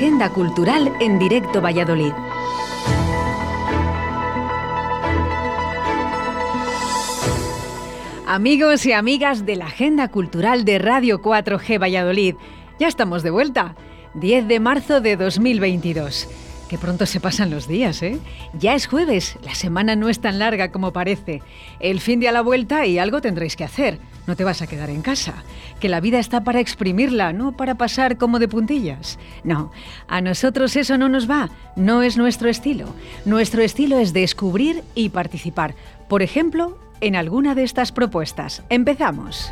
[0.00, 2.14] agenda cultural en directo Valladolid.
[8.26, 12.36] Amigos y amigas de la agenda cultural de Radio 4G Valladolid,
[12.78, 13.74] ya estamos de vuelta.
[14.14, 16.49] 10 de marzo de 2022.
[16.70, 18.20] Qué pronto se pasan los días, ¿eh?
[18.52, 21.42] Ya es jueves, la semana no es tan larga como parece.
[21.80, 23.98] El fin de a la vuelta y algo tendréis que hacer.
[24.28, 25.42] No te vas a quedar en casa.
[25.80, 29.18] Que la vida está para exprimirla, no para pasar como de puntillas.
[29.42, 29.72] No,
[30.06, 32.94] a nosotros eso no nos va, no es nuestro estilo.
[33.24, 35.74] Nuestro estilo es descubrir y participar.
[36.08, 38.62] Por ejemplo, en alguna de estas propuestas.
[38.68, 39.50] Empezamos.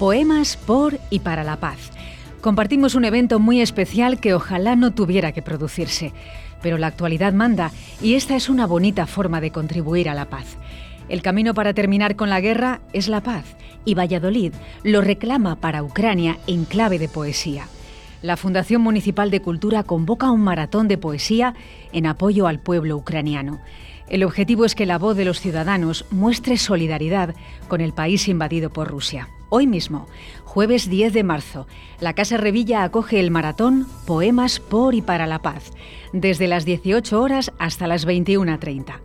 [0.00, 1.90] Poemas por y para la paz.
[2.40, 6.14] Compartimos un evento muy especial que ojalá no tuviera que producirse,
[6.62, 10.56] pero la actualidad manda y esta es una bonita forma de contribuir a la paz.
[11.10, 13.44] El camino para terminar con la guerra es la paz
[13.84, 17.66] y Valladolid lo reclama para Ucrania en clave de poesía.
[18.22, 21.52] La Fundación Municipal de Cultura convoca un maratón de poesía
[21.92, 23.60] en apoyo al pueblo ucraniano.
[24.08, 27.34] El objetivo es que la voz de los ciudadanos muestre solidaridad
[27.68, 29.28] con el país invadido por Rusia.
[29.52, 30.06] Hoy mismo,
[30.44, 31.66] jueves 10 de marzo,
[31.98, 35.72] la Casa Revilla acoge el maratón Poemas por y para la Paz,
[36.12, 39.00] desde las 18 horas hasta las 21.30.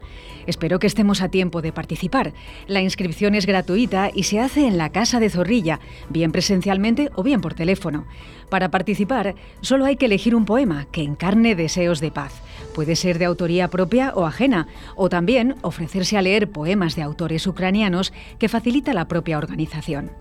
[0.45, 2.33] Espero que estemos a tiempo de participar.
[2.67, 5.79] La inscripción es gratuita y se hace en la Casa de Zorrilla,
[6.09, 8.05] bien presencialmente o bien por teléfono.
[8.51, 12.44] Para participar, solo hay que elegir un poema que encarne deseos de paz.
[12.75, 17.47] Puede ser de autoría propia o ajena, o también ofrecerse a leer poemas de autores
[17.47, 20.11] ucranianos que facilita la propia organización.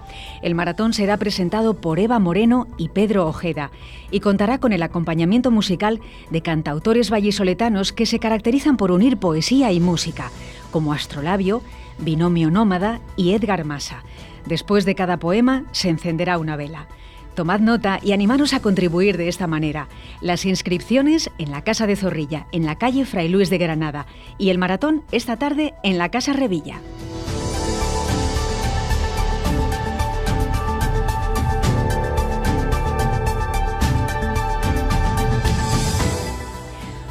[0.41, 3.73] El maratón será presentado por Eva Moreno y Pedro Ojeda
[4.13, 5.99] y contará con el acompañamiento musical
[6.31, 10.31] de cantautores vallisoletanos que se caracterizan por unir poesía y música,
[10.71, 11.61] como Astrolabio,
[11.99, 14.05] Binomio Nómada y Edgar Massa.
[14.47, 16.87] Después de cada poema se encenderá una vela.
[17.35, 19.89] Tomad nota y animaros a contribuir de esta manera.
[20.21, 24.07] Las inscripciones en la Casa de Zorrilla, en la calle Fray Luis de Granada,
[24.39, 26.81] y el maratón esta tarde en la Casa Revilla.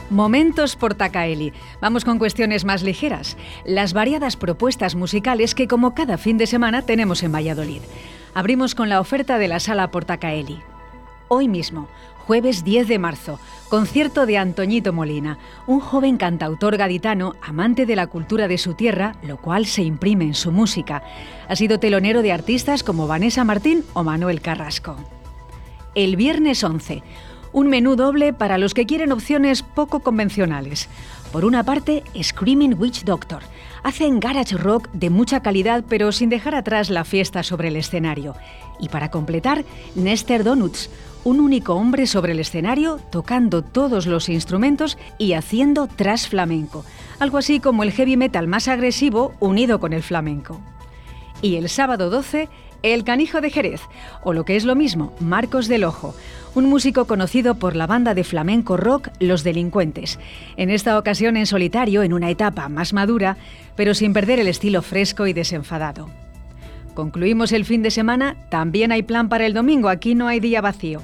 [0.10, 1.54] Momentos por Tacaeli.
[1.82, 3.36] Vamos con cuestiones más ligeras.
[3.66, 7.82] Las variadas propuestas musicales que como cada fin de semana tenemos en Valladolid.
[8.36, 10.60] Abrimos con la oferta de la sala Portacaeli.
[11.28, 11.88] Hoy mismo,
[12.26, 13.40] jueves 10 de marzo,
[13.70, 19.16] concierto de Antoñito Molina, un joven cantautor gaditano amante de la cultura de su tierra,
[19.22, 21.04] lo cual se imprime en su música.
[21.48, 24.96] Ha sido telonero de artistas como Vanessa Martín o Manuel Carrasco.
[25.94, 27.04] El viernes 11,
[27.52, 30.90] un menú doble para los que quieren opciones poco convencionales.
[31.34, 33.42] Por una parte, Screaming Witch Doctor.
[33.82, 38.36] Hacen garage rock de mucha calidad pero sin dejar atrás la fiesta sobre el escenario.
[38.80, 40.92] Y para completar, Nester Donuts,
[41.24, 46.86] un único hombre sobre el escenario tocando todos los instrumentos y haciendo trash flamenco,
[47.18, 50.62] algo así como el heavy metal más agresivo unido con el flamenco.
[51.42, 52.48] Y el sábado 12,
[52.84, 53.82] el Canijo de Jerez,
[54.24, 56.14] o lo que es lo mismo, Marcos del Ojo,
[56.56, 60.20] un músico conocido por la banda de flamenco rock Los Delincuentes,
[60.56, 63.38] en esta ocasión en solitario en una etapa más madura,
[63.76, 66.10] pero sin perder el estilo fresco y desenfadado.
[66.94, 70.62] Concluimos el fin de semana, también hay plan para el domingo, aquí no hay día
[70.62, 71.02] vacío.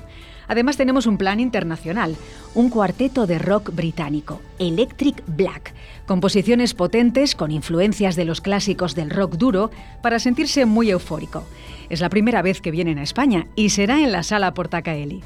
[0.49, 2.17] Además tenemos un plan internacional,
[2.55, 5.73] un cuarteto de rock británico, Electric Black,
[6.07, 9.71] composiciones potentes con influencias de los clásicos del rock duro
[10.01, 11.45] para sentirse muy eufórico.
[11.89, 15.21] Es la primera vez que vienen a España y será en la sala Portacaeli.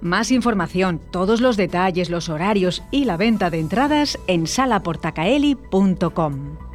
[0.00, 6.67] Más información, todos los detalles, los horarios y la venta de entradas en salaportacaeli.com.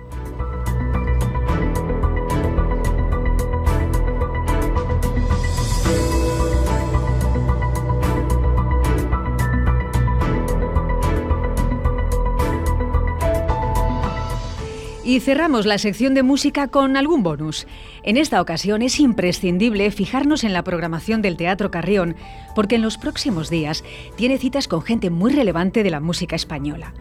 [15.05, 17.67] Y cerramos la sección de música con algún bonus.
[18.03, 22.15] En esta ocasión es imprescindible fijarnos en la programación del Teatro Carrión,
[22.55, 23.83] porque en los próximos días
[24.15, 26.93] tiene citas con gente muy relevante de la música española.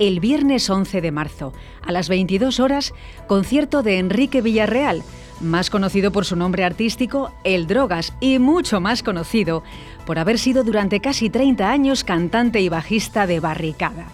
[0.00, 2.92] El viernes 11 de marzo, a las 22 horas,
[3.28, 5.04] concierto de Enrique Villarreal,
[5.40, 9.62] más conocido por su nombre artístico, El Drogas, y mucho más conocido
[10.06, 14.08] por haber sido durante casi 30 años cantante y bajista de Barricada.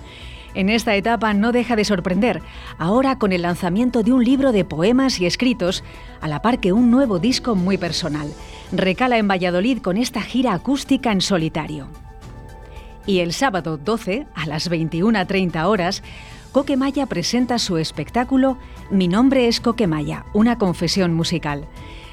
[0.55, 2.43] En esta etapa no deja de sorprender,
[2.79, 5.85] ahora con el lanzamiento de un libro de poemas y escritos,
[6.21, 8.33] a la par que un nuevo disco muy personal.
[8.73, 11.89] Recala en Valladolid con esta gira acústica en solitario.
[13.07, 16.03] Y el sábado 12, a las 21.30 horas,
[16.53, 18.59] Coquemaya presenta su espectáculo
[18.91, 21.69] Mi nombre es Coquemaya, una confesión musical.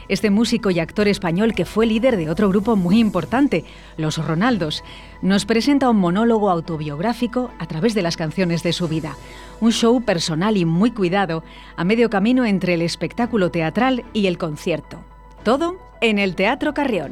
[0.09, 3.65] Este músico y actor español que fue líder de otro grupo muy importante,
[3.97, 4.83] Los Ronaldos,
[5.21, 9.17] nos presenta un monólogo autobiográfico a través de las canciones de su vida.
[9.59, 11.43] Un show personal y muy cuidado,
[11.75, 15.03] a medio camino entre el espectáculo teatral y el concierto.
[15.43, 17.11] Todo en el Teatro Carrión.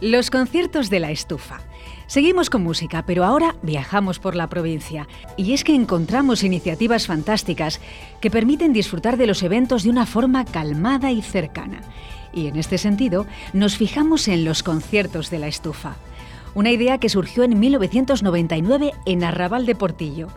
[0.00, 1.60] Los conciertos de la estufa.
[2.06, 5.08] Seguimos con música, pero ahora viajamos por la provincia.
[5.36, 7.80] Y es que encontramos iniciativas fantásticas
[8.20, 11.80] que permiten disfrutar de los eventos de una forma calmada y cercana.
[12.32, 15.96] Y en este sentido, nos fijamos en los conciertos de la estufa.
[16.54, 20.28] Una idea que surgió en 1999 en Arrabal de Portillo.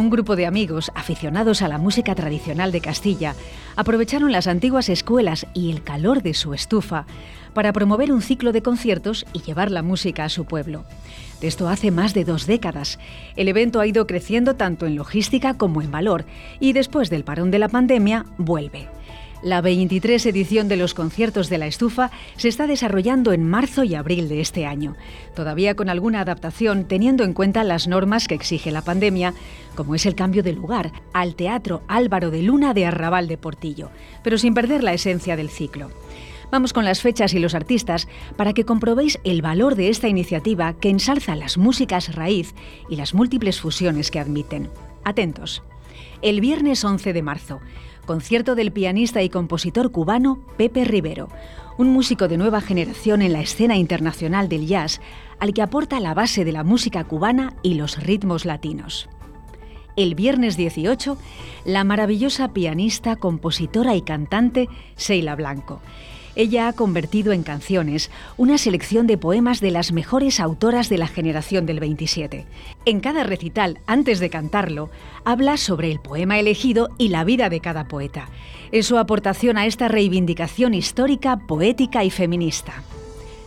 [0.00, 3.34] Un grupo de amigos aficionados a la música tradicional de Castilla
[3.76, 7.04] aprovecharon las antiguas escuelas y el calor de su estufa
[7.52, 10.86] para promover un ciclo de conciertos y llevar la música a su pueblo.
[11.42, 12.98] De esto hace más de dos décadas.
[13.36, 16.24] El evento ha ido creciendo tanto en logística como en valor
[16.60, 18.88] y después del parón de la pandemia vuelve.
[19.42, 23.94] La 23 edición de los conciertos de la estufa se está desarrollando en marzo y
[23.94, 24.96] abril de este año,
[25.34, 29.32] todavía con alguna adaptación teniendo en cuenta las normas que exige la pandemia,
[29.74, 33.90] como es el cambio de lugar al Teatro Álvaro de Luna de Arrabal de Portillo,
[34.22, 35.90] pero sin perder la esencia del ciclo.
[36.50, 40.74] Vamos con las fechas y los artistas para que comprobéis el valor de esta iniciativa
[40.74, 42.54] que ensalza las músicas raíz
[42.90, 44.68] y las múltiples fusiones que admiten.
[45.02, 45.62] Atentos.
[46.22, 47.60] El viernes 11 de marzo,
[48.06, 51.28] concierto del pianista y compositor cubano Pepe Rivero,
[51.78, 55.00] un músico de nueva generación en la escena internacional del jazz,
[55.38, 59.08] al que aporta la base de la música cubana y los ritmos latinos.
[59.96, 61.16] El viernes 18,
[61.64, 65.80] la maravillosa pianista, compositora y cantante Sheila Blanco
[66.40, 71.06] ella ha convertido en canciones una selección de poemas de las mejores autoras de la
[71.06, 72.46] generación del 27.
[72.86, 74.88] En cada recital, antes de cantarlo,
[75.26, 78.30] habla sobre el poema elegido y la vida de cada poeta.
[78.72, 82.82] Es su aportación a esta reivindicación histórica, poética y feminista.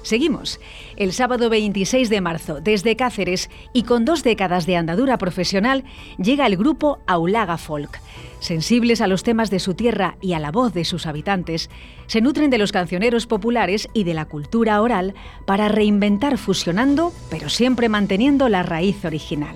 [0.03, 0.59] Seguimos.
[0.97, 5.85] El sábado 26 de marzo, desde Cáceres y con dos décadas de andadura profesional,
[6.17, 7.99] llega el grupo Aulaga Folk.
[8.39, 11.69] Sensibles a los temas de su tierra y a la voz de sus habitantes,
[12.07, 15.15] se nutren de los cancioneros populares y de la cultura oral
[15.45, 19.55] para reinventar fusionando, pero siempre manteniendo la raíz original.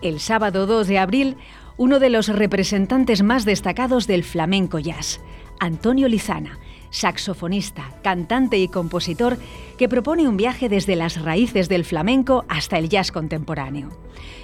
[0.00, 1.36] El sábado 2 de abril,
[1.76, 5.20] uno de los representantes más destacados del flamenco jazz,
[5.58, 9.38] Antonio Lizana, saxofonista, cantante y compositor
[9.76, 13.90] que propone un viaje desde las raíces del flamenco hasta el jazz contemporáneo.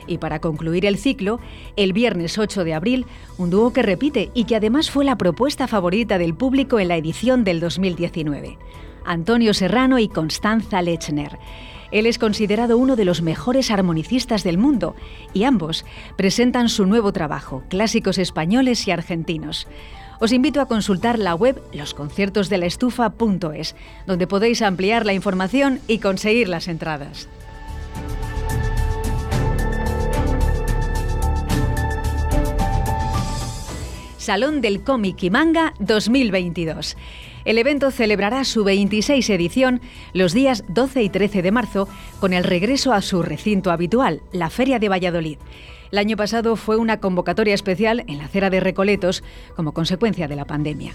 [0.06, 1.40] Y para concluir el ciclo,
[1.76, 3.06] el viernes 8 de abril,
[3.38, 6.96] un dúo que repite y que además fue la propuesta favorita del público en la
[6.96, 8.58] edición del 2019.
[9.04, 11.38] Antonio Serrano y Constanza Lechner.
[11.90, 14.96] Él es considerado uno de los mejores armonicistas del mundo
[15.32, 15.84] y ambos
[16.16, 19.68] presentan su nuevo trabajo, clásicos españoles y argentinos
[20.20, 23.74] os invito a consultar la web losconciertosdelaestufa.es,
[24.06, 27.28] donde podéis ampliar la información y conseguir las entradas.
[34.24, 36.96] Salón del Cómic y Manga 2022.
[37.44, 39.82] El evento celebrará su 26 edición
[40.14, 44.48] los días 12 y 13 de marzo con el regreso a su recinto habitual, la
[44.48, 45.38] Feria de Valladolid.
[45.92, 49.22] El año pasado fue una convocatoria especial en la acera de Recoletos
[49.56, 50.94] como consecuencia de la pandemia.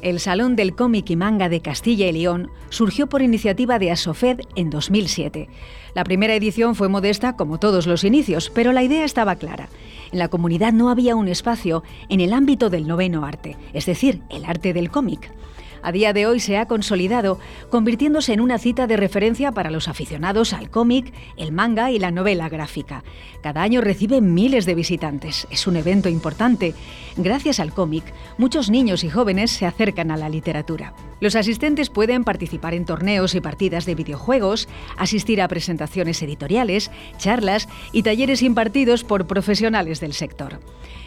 [0.00, 4.40] El Salón del Cómic y Manga de Castilla y León surgió por iniciativa de Asofed
[4.56, 5.48] en 2007.
[5.94, 9.68] La primera edición fue modesta como todos los inicios, pero la idea estaba clara.
[10.10, 14.22] En la comunidad no había un espacio en el ámbito del noveno arte, es decir,
[14.30, 15.30] el arte del cómic
[15.82, 17.38] a día de hoy se ha consolidado,
[17.70, 22.10] convirtiéndose en una cita de referencia para los aficionados al cómic, el manga y la
[22.10, 23.04] novela gráfica.
[23.42, 25.46] Cada año recibe miles de visitantes.
[25.50, 26.74] Es un evento importante.
[27.16, 28.04] Gracias al cómic,
[28.38, 30.94] muchos niños y jóvenes se acercan a la literatura.
[31.20, 37.68] Los asistentes pueden participar en torneos y partidas de videojuegos, asistir a presentaciones editoriales, charlas
[37.92, 40.58] y talleres impartidos por profesionales del sector.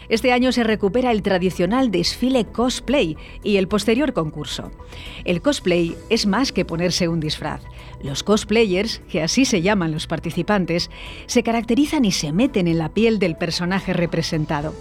[0.10, 4.72] Este año se recupera el tradicional desfile cosplay y el posterior concurso.
[5.24, 7.62] El cosplay es más que ponerse un disfraz.
[8.04, 10.90] Los cosplayers, que así se llaman los participantes,
[11.26, 14.74] se caracterizan y se meten en la piel del personaje representado.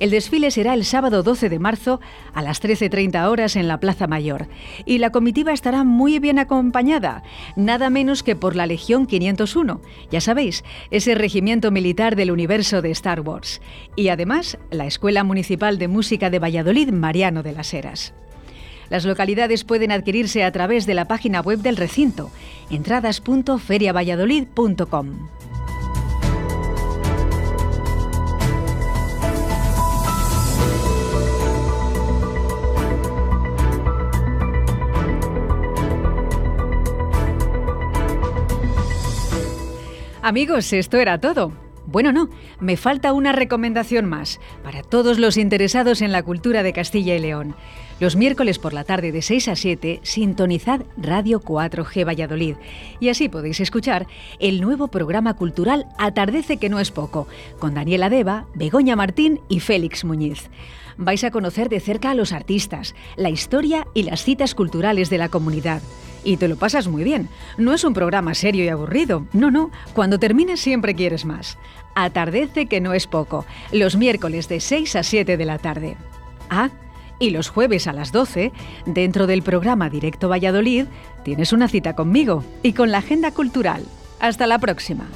[0.00, 2.00] El desfile será el sábado 12 de marzo
[2.32, 4.48] a las 13.30 horas en la Plaza Mayor
[4.84, 7.22] y la comitiva estará muy bien acompañada,
[7.56, 12.90] nada menos que por la Legión 501, ya sabéis, ese regimiento militar del universo de
[12.90, 13.60] Star Wars,
[13.96, 18.14] y además la Escuela Municipal de Música de Valladolid Mariano de las Heras.
[18.90, 22.30] Las localidades pueden adquirirse a través de la página web del recinto,
[22.70, 25.28] entradas.feriavalladolid.com.
[40.24, 41.52] Amigos, esto era todo.
[41.84, 46.72] Bueno, no, me falta una recomendación más para todos los interesados en la cultura de
[46.72, 47.54] Castilla y León.
[48.00, 52.56] Los miércoles por la tarde de 6 a 7, sintonizad Radio 4G Valladolid
[52.98, 54.08] y así podéis escuchar
[54.40, 57.28] el nuevo programa cultural Atardece que no es poco,
[57.60, 60.50] con Daniela Deva, Begoña Martín y Félix Muñiz.
[60.96, 65.18] Vais a conocer de cerca a los artistas, la historia y las citas culturales de
[65.18, 65.80] la comunidad
[66.24, 67.28] y te lo pasas muy bien.
[67.58, 69.26] No es un programa serio y aburrido.
[69.32, 69.70] No, no.
[69.92, 71.58] Cuando termines siempre quieres más.
[71.94, 73.44] Atardece que no es poco.
[73.72, 75.96] Los miércoles de 6 a 7 de la tarde.
[76.48, 76.70] Ah,
[77.24, 78.52] y los jueves a las 12,
[78.84, 80.84] dentro del programa Directo Valladolid,
[81.24, 83.82] tienes una cita conmigo y con la agenda cultural.
[84.20, 85.06] Hasta la próxima.